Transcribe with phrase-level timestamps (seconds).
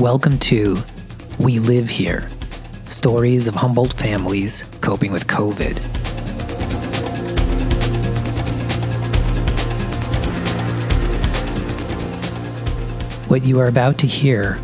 [0.00, 0.78] Welcome to
[1.38, 2.26] We Live Here
[2.88, 5.76] Stories of Humboldt Families Coping with COVID.
[13.28, 14.58] What you are about to hear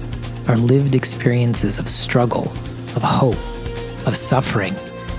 [0.48, 2.50] are lived experiences of struggle,
[2.96, 3.36] of hope,
[4.06, 4.74] of suffering,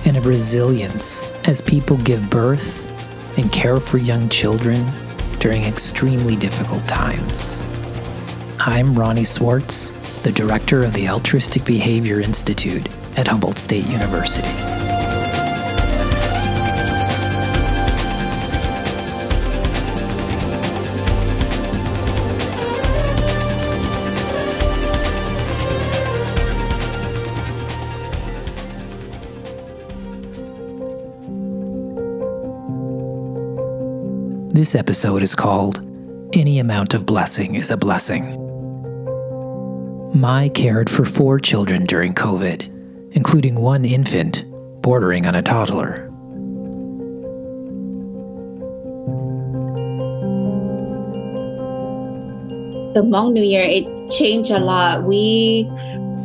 [0.06, 2.88] and of resilience as people give birth
[3.38, 4.84] and care for young children
[5.38, 7.62] during extremely difficult times.
[8.60, 9.94] I'm Ronnie Swartz,
[10.28, 14.46] the director of the Altruistic Behavior Institute at Humboldt State University.
[34.52, 35.80] This episode is called
[36.34, 38.47] Any Amount of Blessing is a Blessing.
[40.14, 44.46] Mai cared for four children during COVID, including one infant
[44.82, 46.06] bordering on a toddler.
[52.94, 55.04] The Hmong New Year, it changed a lot.
[55.04, 55.70] We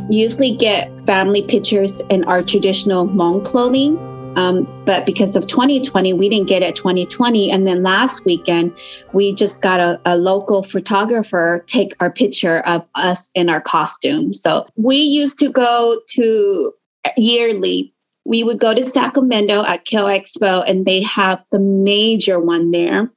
[0.08, 3.98] usually get family pictures in our traditional Hmong clothing
[4.36, 7.50] um, but because of 2020, we didn't get it 2020.
[7.50, 8.74] And then last weekend,
[9.12, 14.33] we just got a, a, local photographer take our picture of us in our costume.
[14.33, 16.72] So we used to go to
[17.16, 17.92] yearly.
[18.24, 23.11] We would go to Sacramento at Cal Expo, and they have the major one there.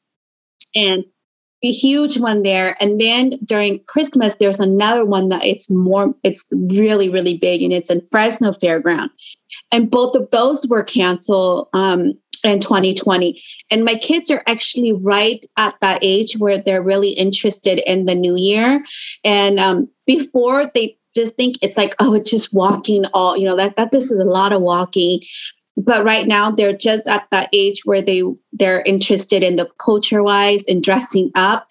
[0.75, 1.05] And
[1.63, 2.75] a huge one there.
[2.79, 7.73] And then during Christmas, there's another one that it's more, it's really, really big and
[7.73, 9.09] it's in Fresno Fairground.
[9.71, 12.13] And both of those were canceled um,
[12.43, 13.41] in 2020.
[13.71, 18.15] And my kids are actually right at that age where they're really interested in the
[18.15, 18.83] new year.
[19.23, 23.55] And um, before they just think it's like, oh, it's just walking all, you know,
[23.55, 25.21] that, that this is a lot of walking
[25.77, 28.23] but right now they're just at that age where they
[28.53, 31.67] they're interested in the culture wise and dressing up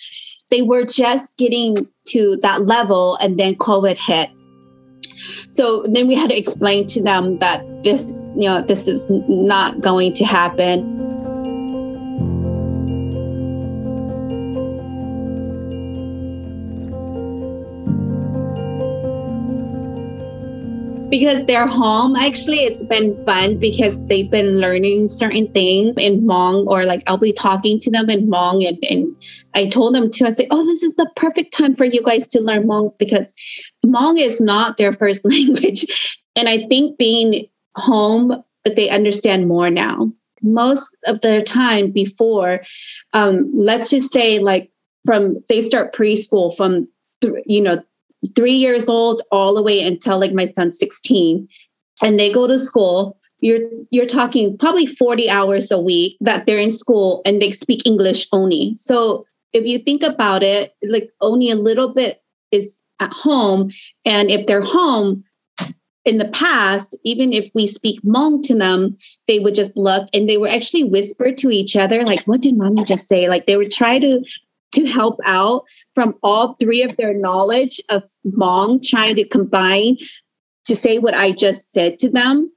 [0.50, 4.30] they were just getting to that level and then covid hit
[5.48, 9.80] so then we had to explain to them that this you know this is not
[9.80, 11.00] going to happen
[21.14, 22.16] because they're home.
[22.16, 27.18] Actually, it's been fun because they've been learning certain things in Hmong, or like I'll
[27.18, 29.14] be talking to them in Hmong, and, and
[29.54, 30.26] I told them to.
[30.26, 33.32] I say, "Oh, this is the perfect time for you guys to learn Hmong because
[33.86, 35.86] Hmong is not their first language,
[36.34, 40.10] and I think being home, they understand more now.
[40.42, 42.62] Most of their time before,
[43.12, 44.68] um, let's just say like
[45.04, 46.88] from they start preschool from
[47.46, 47.80] you know
[48.34, 51.46] three years old all the way until like my son's 16
[52.02, 53.18] and they go to school.
[53.40, 57.86] You're you're talking probably 40 hours a week that they're in school and they speak
[57.86, 58.74] english only.
[58.76, 63.70] So if you think about it like only a little bit is at home.
[64.04, 65.24] And if they're home
[66.04, 68.96] in the past even if we speak Hmong to them
[69.26, 72.56] they would just look and they were actually whisper to each other like what did
[72.56, 73.28] mommy just say?
[73.28, 74.22] Like they would try to
[74.74, 75.64] to help out
[75.94, 79.98] from all three of their knowledge of Hmong, trying to combine
[80.66, 82.50] to say what I just said to them.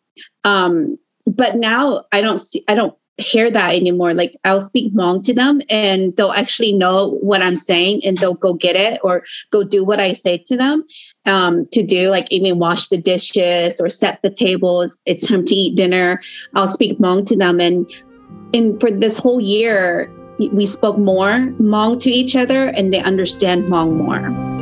[0.44, 4.14] Um, but now I don't see, I don't hear that anymore.
[4.14, 8.36] Like I'll speak Hmong to them and they'll actually know what I'm saying and they'll
[8.36, 10.86] go get it or go do what I say to them
[11.26, 15.02] um, to do, like even wash the dishes or set the tables.
[15.06, 16.22] It's time to eat dinner.
[16.54, 17.60] I'll speak Hmong to them.
[17.60, 17.92] And,
[18.54, 23.66] and for this whole year, we spoke more Hmong to each other and they understand
[23.66, 24.56] Hmong more.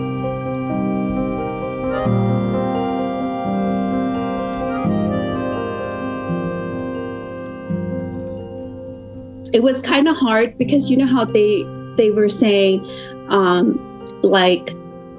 [9.54, 11.64] It was kind of hard because you know how they
[11.96, 12.86] they were saying
[13.30, 13.80] um,
[14.22, 14.72] like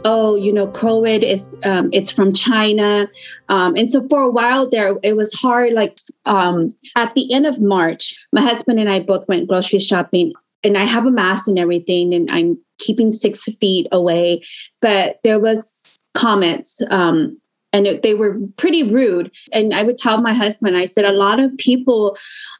[0.09, 3.09] oh, you know, COVID is um, it's from China,
[3.49, 5.73] um, and so for a while there, it was hard.
[5.73, 10.33] Like um, at the end of March, my husband and I both went grocery shopping
[10.65, 14.43] and I have a mask and everything, and I'm keeping six feet away.
[14.81, 17.41] But there was comments, um,
[17.73, 19.31] and it, they were pretty rude.
[19.53, 22.17] And I would tell my husband, I said, a lot of people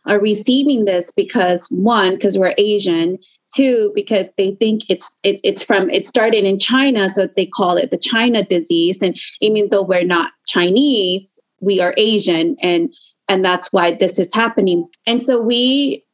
[0.07, 3.19] are receiving this because one, because we're Asian.
[3.55, 7.77] Two, because they think it's it, it's from it started in China, so they call
[7.77, 9.01] it the China disease.
[9.01, 12.93] And even though we're not Chinese, we are Asian, and
[13.29, 14.89] and that's why this is happening.
[15.07, 16.05] And so we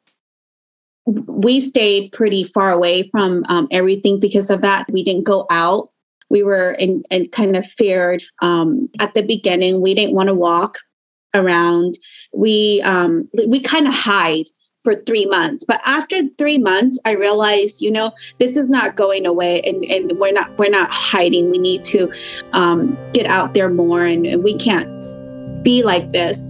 [1.07, 4.91] we stayed pretty far away from um, everything because of that.
[4.91, 5.91] We didn't go out.
[6.33, 8.23] we were in, in kind of feared.
[8.41, 10.79] Um, at the beginning, we didn't want to walk
[11.35, 11.99] around.
[12.35, 14.47] We um, we kind of hide
[14.83, 15.65] for three months.
[15.65, 20.19] But after three months, I realized, you know, this is not going away, and, and
[20.19, 21.51] we're not we're not hiding.
[21.51, 22.11] We need to
[22.53, 24.89] um, get out there more, and, and we can't
[25.63, 26.49] be like this.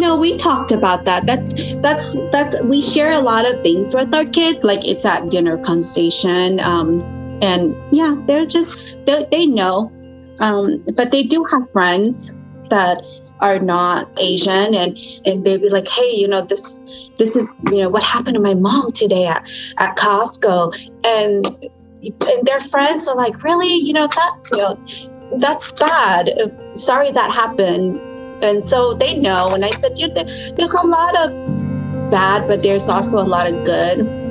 [0.00, 1.26] No, we talked about that.
[1.26, 4.64] That's that's that's we share a lot of things with our kids.
[4.64, 7.02] Like it's at dinner conversation, um,
[7.42, 9.92] and yeah, they're just they, they know,
[10.40, 12.32] um, but they do have friends
[12.70, 13.02] that
[13.40, 16.80] are not Asian, and and they'd be like, hey, you know this
[17.18, 19.46] this is you know what happened to my mom today at
[19.76, 20.74] at Costco,
[21.04, 21.46] and
[22.02, 26.30] and their friends are like, really, you know that you know that's bad.
[26.72, 28.00] Sorry that happened
[28.42, 29.54] and so they know.
[29.54, 33.64] And I said, there, there's a lot of bad, but there's also a lot of
[33.64, 34.29] good.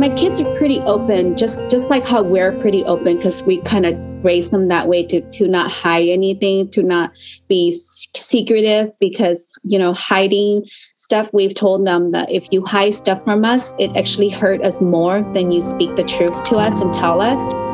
[0.00, 3.84] My kids are pretty open just just like how we're pretty open because we kind
[3.84, 3.94] of
[4.24, 7.12] raise them that way to to not hide anything to not
[7.48, 10.64] be secretive because you know hiding
[10.96, 14.80] stuff we've told them that if you hide stuff from us it actually hurt us
[14.80, 17.69] more than you speak the truth to us and tell us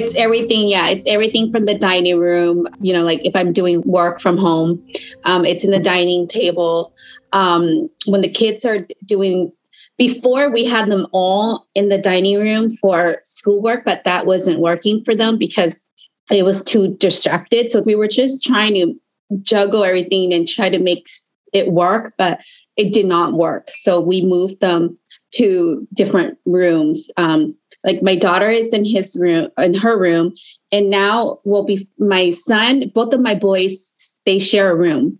[0.00, 3.82] it's everything yeah it's everything from the dining room you know like if i'm doing
[3.82, 4.84] work from home
[5.24, 6.94] um, it's in the dining table.
[7.32, 9.52] Um, when the kids are doing
[9.98, 15.04] before we had them all in the dining room for schoolwork but that wasn't working
[15.04, 15.86] for them because
[16.30, 17.70] it was too distracted.
[17.70, 18.94] So we were just trying to
[19.42, 21.06] juggle everything and try to make
[21.52, 22.40] it work but
[22.76, 23.68] it did not work.
[23.72, 24.98] So we moved them
[25.34, 27.54] to different rooms um,
[27.84, 30.32] like my daughter is in his room in her room
[30.72, 35.18] and now will be my son both of my boys they share a room.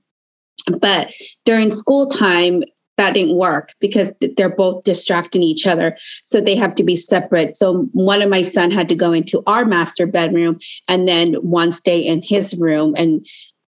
[0.79, 1.13] But
[1.45, 2.63] during school time
[2.97, 7.57] that didn't work because they're both distracting each other so they have to be separate.
[7.57, 11.73] So one of my son had to go into our master bedroom and then one
[11.73, 13.27] stay in his room and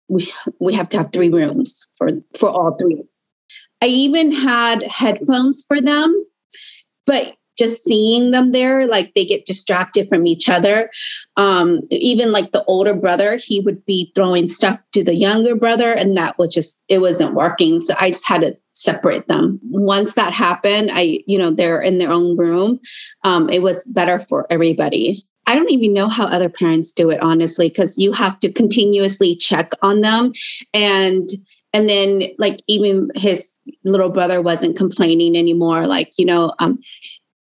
[0.08, 3.04] we we have to have three rooms for for all three.
[3.82, 6.12] I even had headphones for them
[7.06, 10.90] but just seeing them there, like they get distracted from each other.
[11.36, 15.92] Um, even like the older brother, he would be throwing stuff to the younger brother,
[15.92, 17.82] and that was just, it wasn't working.
[17.82, 19.60] So I just had to separate them.
[19.64, 22.80] Once that happened, I, you know, they're in their own room.
[23.24, 25.26] Um, it was better for everybody.
[25.46, 29.36] I don't even know how other parents do it, honestly, because you have to continuously
[29.36, 30.32] check on them.
[30.72, 31.28] And
[31.72, 36.78] and then like even his little brother wasn't complaining anymore like you know um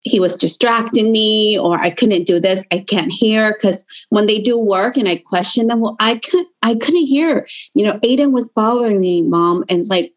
[0.08, 2.64] he was distracting me or I couldn't do this.
[2.72, 6.48] I can't hear because when they do work and I question them, well, I couldn't
[6.62, 7.46] I couldn't hear.
[7.74, 9.64] You know, Aiden was bothering me, mom.
[9.68, 10.12] And it's like,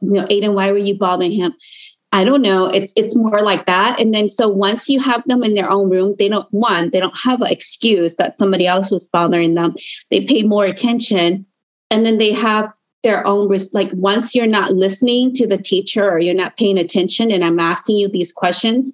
[0.00, 1.54] you know, Aiden, why were you bothering him?
[2.14, 2.66] I don't know.
[2.66, 3.98] It's it's more like that.
[3.98, 7.00] And then so once you have them in their own rooms, they don't one, they
[7.00, 9.74] don't have an excuse that somebody else was bothering them.
[10.10, 11.46] They pay more attention.
[11.90, 12.70] And then they have
[13.02, 17.30] their own like once you're not listening to the teacher or you're not paying attention
[17.30, 18.92] and i'm asking you these questions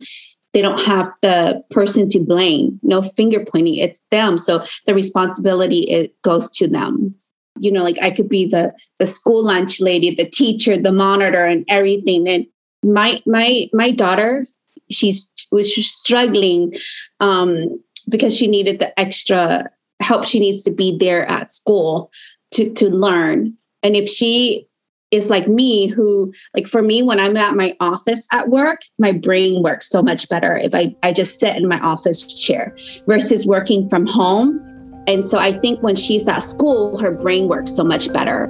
[0.53, 2.81] they don't have the person to blame.
[2.83, 4.39] No finger pointing it's them.
[4.39, 7.15] So the responsibility it goes to them.
[7.61, 11.45] You know like i could be the the school lunch lady the teacher the monitor
[11.45, 12.29] and everything.
[12.29, 12.47] And
[12.85, 14.47] my my my daughter
[14.91, 16.75] she's was struggling
[17.21, 19.69] um because she needed the extra
[20.01, 20.25] help.
[20.25, 22.11] She needs to be there at school
[22.53, 23.55] to to learn.
[23.83, 24.67] And if she
[25.11, 29.13] is like me, who, like for me, when I'm at my office at work, my
[29.13, 33.47] brain works so much better if I, I just sit in my office chair versus
[33.47, 34.61] working from home.
[35.07, 38.47] And so I think when she's at school, her brain works so much better.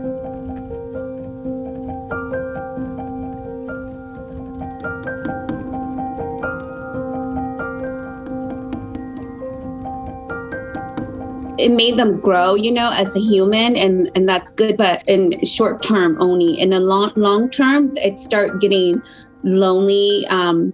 [11.69, 14.77] It made them grow, you know, as a human, and and that's good.
[14.77, 16.59] But in short term only.
[16.59, 19.03] In a long long term, it start getting
[19.45, 20.27] lonely.
[20.31, 20.73] Um,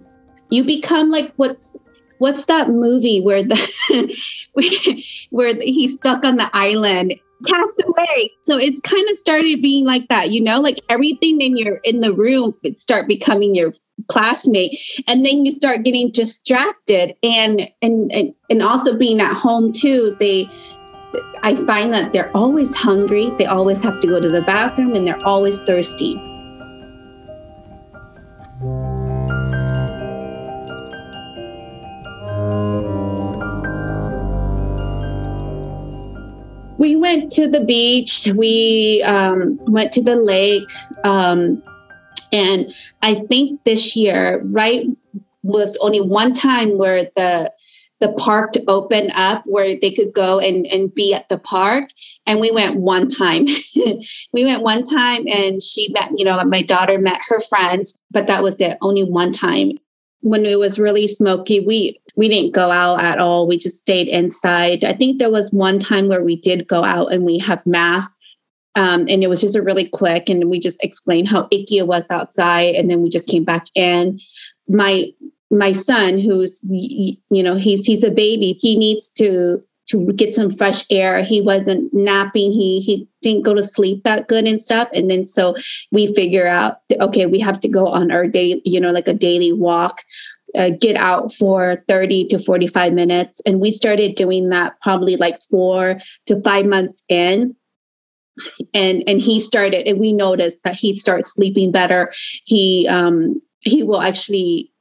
[0.49, 1.75] you become like what's
[2.19, 3.59] what's that movie where the
[5.31, 8.31] where he's stuck on the island cast away.
[8.43, 11.99] So it's kind of started being like that, you know, like everything in your in
[11.99, 13.71] the room would start becoming your
[14.07, 19.71] classmate and then you start getting distracted and and and, and also being at home
[19.71, 20.49] too they
[21.43, 23.31] i find that they're always hungry.
[23.37, 26.15] They always have to go to the bathroom and they're always thirsty.
[36.77, 38.27] We went to the beach.
[38.35, 40.69] We um, went to the lake.
[41.03, 41.63] Um,
[42.31, 44.85] and I think this year, right,
[45.43, 47.53] was only one time where the
[48.05, 51.89] the park to open up where they could go and, and be at the park.
[52.25, 53.47] And we went one time.
[54.33, 58.27] we went one time and she met, you know, my daughter met her friends, but
[58.27, 59.71] that was it, only one time.
[60.21, 63.47] When it was really smoky, we we didn't go out at all.
[63.47, 64.83] We just stayed inside.
[64.83, 68.17] I think there was one time where we did go out and we have masks
[68.75, 71.87] um, and it was just a really quick, and we just explained how icky it
[71.87, 74.19] was outside, and then we just came back in.
[74.67, 75.13] My
[75.51, 80.49] my son, who's you know he's he's a baby, he needs to to get some
[80.49, 81.23] fresh air.
[81.23, 82.51] He wasn't napping.
[82.51, 84.89] He he didn't go to sleep that good and stuff.
[84.93, 85.55] And then so
[85.91, 89.13] we figure out okay, we have to go on our day, you know, like a
[89.13, 90.01] daily walk.
[90.55, 95.37] Uh, get out for 30 to 45 minutes and we started doing that probably like
[95.49, 97.53] four to five months in
[98.73, 102.13] and and he started and we noticed that he'd start sleeping better
[102.45, 104.71] he um he will actually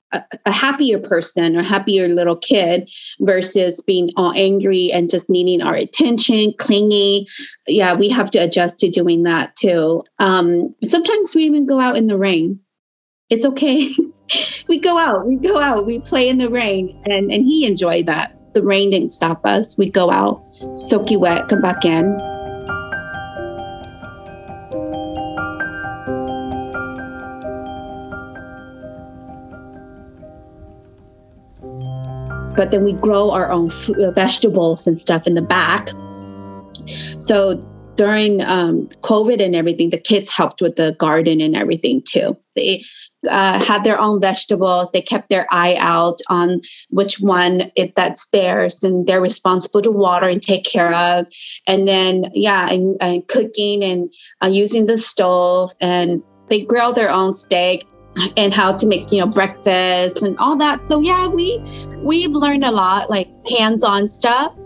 [0.47, 2.90] a, happier person or happier little kid
[3.21, 7.26] versus being all angry and just needing our attention clingy.
[7.66, 10.04] Yeah we have to adjust to doing that too.
[10.18, 12.61] Um sometimes we even go out in the rain.
[13.30, 13.90] It's okay.
[14.68, 16.99] We go out we go out we play in the rain.
[17.04, 18.35] And and he enjoyed that.
[18.54, 19.76] The rain didn't stop us.
[19.76, 20.42] We go out
[20.76, 22.33] soaky wet come back in
[32.56, 35.90] but then we grow our own f- uh, vegetables and stuff in the back.
[37.18, 37.62] So
[37.96, 42.37] during um, COVID and everything, the kids helped with the garden and everything too.
[42.56, 42.84] They
[43.28, 44.90] uh, had their own vegetables.
[44.90, 49.90] They kept their eye out on which one it, that's theirs, and they're responsible to
[49.90, 51.26] water and take care of.
[51.66, 57.11] And then, yeah, and, and cooking and uh, using the stove, and they grill their
[57.11, 57.87] own steak
[58.37, 61.59] and how to make you know breakfast and all that so yeah we
[61.99, 64.56] we've learned a lot like hands-on stuff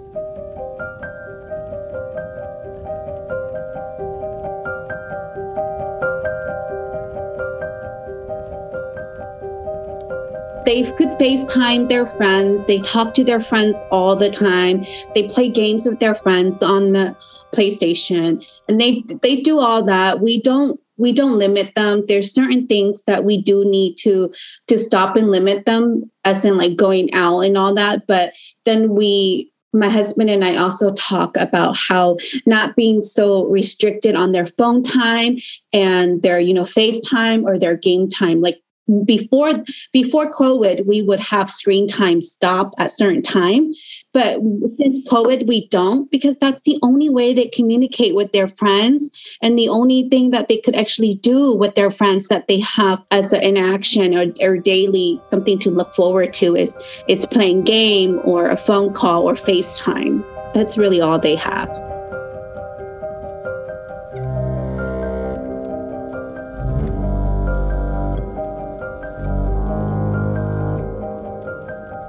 [10.68, 12.62] they could FaceTime their friends.
[12.66, 14.84] They talk to their friends all the time.
[15.14, 17.16] They play games with their friends on the
[17.54, 20.20] PlayStation, and they they do all that.
[20.20, 24.32] We don't we don't limit them there's certain things that we do need to
[24.66, 28.32] to stop and limit them as in like going out and all that but
[28.64, 34.32] then we my husband and I also talk about how not being so restricted on
[34.32, 35.38] their phone time
[35.72, 38.40] and their, you know, FaceTime or their game time.
[38.40, 38.60] Like
[39.04, 43.72] before before COVID, we would have screen time stop at certain time.
[44.12, 49.10] But since COVID, we don't because that's the only way they communicate with their friends
[49.42, 53.02] and the only thing that they could actually do with their friends that they have
[53.10, 56.76] as an interaction or, or daily something to look forward to is
[57.08, 60.24] is playing game or a phone call or FaceTime.
[60.54, 61.97] That's really all they have.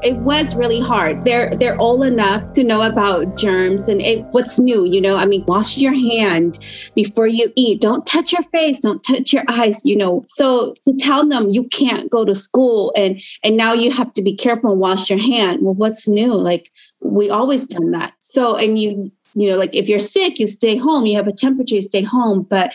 [0.09, 1.23] It was really hard.
[1.23, 4.83] They're they're old enough to know about germs and it, what's new.
[4.83, 6.57] You know, I mean, wash your hand
[6.95, 7.79] before you eat.
[7.79, 8.79] Don't touch your face.
[8.79, 9.85] Don't touch your eyes.
[9.85, 13.91] You know, so to tell them you can't go to school and and now you
[13.91, 15.59] have to be careful and wash your hand.
[15.61, 16.33] Well, what's new?
[16.33, 18.13] Like we always done that.
[18.17, 21.31] So and you you know like if you're sick you stay home you have a
[21.31, 22.73] temperature you stay home but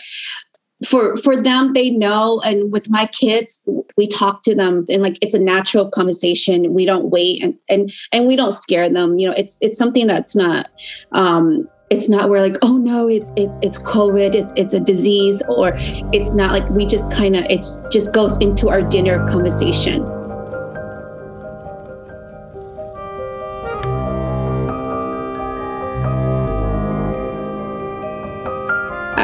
[0.83, 3.63] for for them they know and with my kids
[3.97, 6.73] we talk to them and like it's a natural conversation.
[6.73, 9.17] We don't wait and and and we don't scare them.
[9.17, 10.69] You know it's it's something that's not
[11.13, 15.43] um it's not we're like oh no it's it's it's covid it's it's a disease
[15.47, 20.03] or it's not like we just kind of it's just goes into our dinner conversation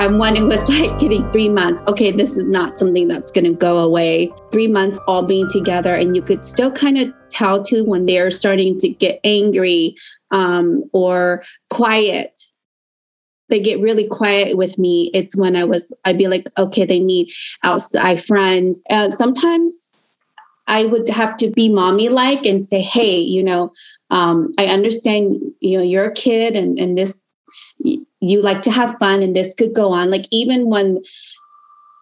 [0.01, 3.45] um, when it was like getting three months, okay, this is not something that's going
[3.45, 4.31] to go away.
[4.51, 8.31] Three months all being together, and you could still kind of tell too when they're
[8.31, 9.95] starting to get angry
[10.31, 12.41] um, or quiet.
[13.49, 16.99] they get really quiet with me, it's when I was, I'd be like, okay, they
[16.99, 17.31] need
[17.63, 18.81] outside friends.
[18.89, 19.89] Uh, sometimes
[20.67, 23.73] I would have to be mommy like and say, hey, you know,
[24.09, 27.21] um, I understand, you know, you're a kid and, and this,
[28.21, 30.11] you like to have fun and this could go on.
[30.11, 31.01] Like even when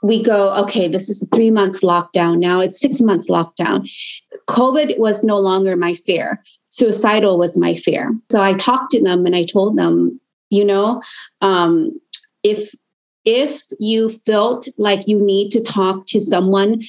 [0.02, 2.40] we go, okay, this is three months lockdown.
[2.40, 3.90] Now it's six months lockdown.
[4.48, 6.44] COVID was no longer my fear.
[6.68, 8.16] Suicidal was my fear.
[8.30, 11.02] So I talked to them and I told them, you know,
[11.42, 12.00] um,
[12.44, 12.74] if
[13.26, 16.82] if you felt like you need to talk to someone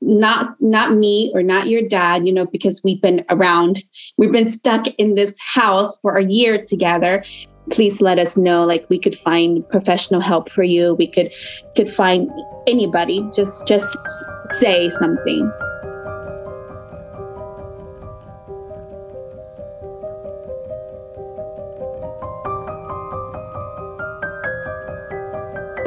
[0.00, 3.82] not not me or not your dad you know because we've been around
[4.16, 7.22] we've been stuck in this house for a year together
[7.70, 8.64] please let us know.
[8.64, 10.94] Like we could find professional help for you.
[10.94, 11.32] We could
[11.74, 12.30] could find
[12.66, 13.28] anybody.
[13.34, 13.96] Just just
[14.44, 15.50] say something.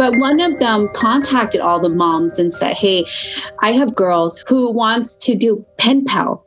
[0.03, 3.05] But one of them contacted all the moms and said, Hey,
[3.61, 6.45] I have girls who wants to do pen pal.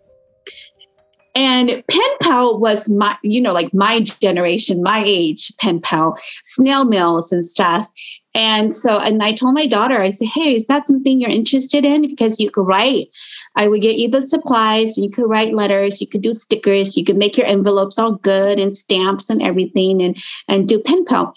[1.36, 6.86] And pen pal was my, you know, like my generation, my age, pen pal, snail
[6.86, 7.86] mails and stuff.
[8.34, 11.84] And so, and I told my daughter, I said, Hey, is that something you're interested
[11.84, 12.08] in?
[12.08, 13.08] Because you could write.
[13.54, 14.96] I would get you the supplies.
[14.96, 16.00] You could write letters.
[16.00, 16.96] You could do stickers.
[16.96, 20.16] You could make your envelopes all good and stamps and everything and,
[20.48, 21.34] and do pen pal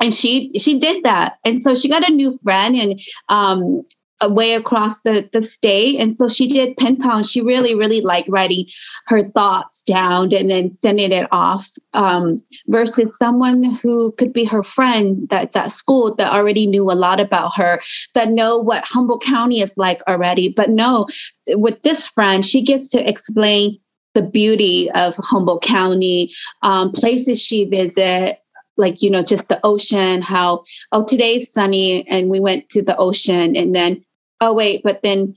[0.00, 3.82] and she she did that and so she got a new friend and um
[4.26, 6.00] way across the, the state.
[6.00, 7.22] And so she did pen pal.
[7.22, 8.66] She really, really liked writing
[9.06, 14.62] her thoughts down and then sending it off um, versus someone who could be her
[14.62, 17.80] friend that's at school that already knew a lot about her,
[18.14, 20.48] that know what Humboldt County is like already.
[20.48, 21.06] But no,
[21.48, 23.78] with this friend, she gets to explain
[24.14, 26.32] the beauty of Humboldt County,
[26.62, 28.40] um, places she visit,
[28.78, 32.96] like you know just the ocean how oh today's sunny and we went to the
[32.96, 34.02] ocean and then
[34.40, 35.34] oh wait but then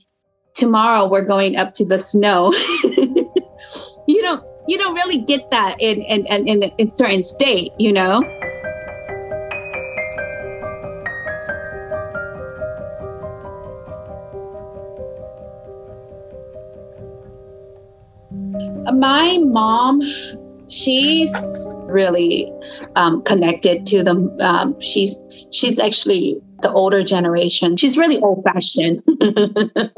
[0.54, 2.52] tomorrow we're going up to the snow.
[4.06, 7.92] You don't you don't really get that in in in, in, in certain state you
[7.92, 8.20] know?
[18.94, 20.02] My mom
[20.72, 22.52] she's really
[22.96, 24.34] um, connected to them.
[24.40, 27.76] Um, she's she's actually the older generation.
[27.76, 29.02] She's really old fashioned.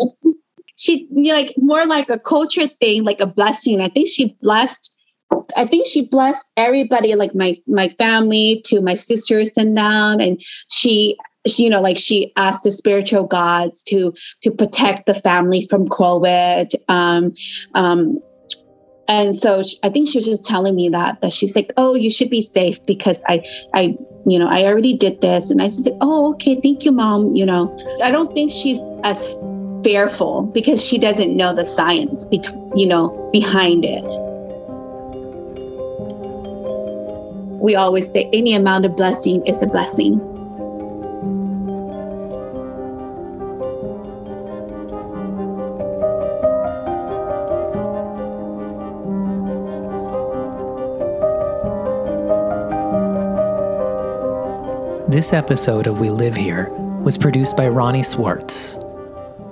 [0.77, 3.81] she like more like a culture thing, like a blessing.
[3.81, 4.91] I think she blessed.
[5.57, 10.43] I think she blessed everybody, like my my family, to my sisters and them, and
[10.71, 15.87] she you know like she asked the spiritual gods to to protect the family from
[15.87, 17.35] covid um
[17.75, 18.19] um
[19.09, 22.09] and so I think she was just telling me that that she's like, "Oh, you
[22.11, 25.97] should be safe because I I you know, I already did this." And I said,
[26.01, 29.27] "Oh, okay, thank you, mom." You know, I don't think she's as
[29.85, 32.41] fearful because she doesn't know the science, be-
[32.75, 34.07] you know, behind it.
[37.61, 40.21] We always say any amount of blessing is a blessing.
[55.25, 56.69] This episode of We Live Here
[57.03, 58.79] was produced by Ronnie Swartz.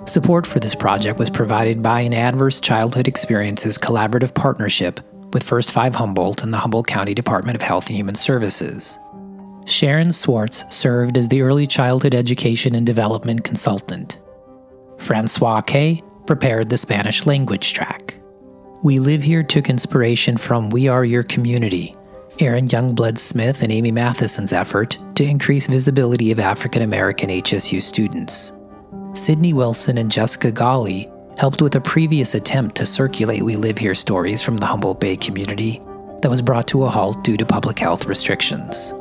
[0.04, 5.00] Support for this project was provided by an Adverse Childhood Experiences collaborative partnership
[5.32, 8.98] with First Five Humboldt and the Humboldt County Department of Health and Human Services.
[9.64, 14.20] Sharon Swartz served as the Early Childhood Education and Development Consultant.
[14.98, 18.20] Francois Kay prepared the Spanish language track.
[18.82, 21.96] We Live Here took inspiration from We Are Your Community,
[22.40, 28.52] Aaron Youngblood Smith and Amy Matheson's effort to increase visibility of African American HSU students.
[29.14, 31.08] Sydney Wilson and Jessica Golly
[31.38, 35.16] helped with a previous attempt to circulate We Live Here stories from the Humboldt Bay
[35.16, 35.80] community
[36.22, 38.92] that was brought to a halt due to public health restrictions.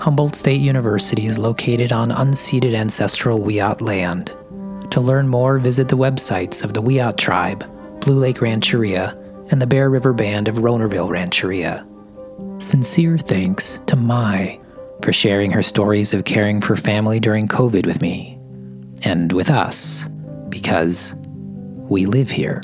[0.00, 4.34] Humboldt State University is located on unceded ancestral Wiyot land.
[4.90, 7.64] To learn more, visit the websites of the Wiyot tribe,
[8.00, 9.16] Blue Lake Rancheria,
[9.50, 11.86] and the Bear River Band of Rohnerville Rancheria.
[12.58, 14.60] Sincere thanks to Mai
[15.04, 18.38] for sharing her stories of caring for family during COVID with me
[19.02, 20.08] and with us
[20.48, 21.14] because
[21.90, 22.62] we live here.